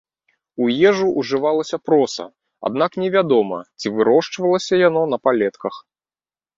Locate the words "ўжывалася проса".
1.23-2.25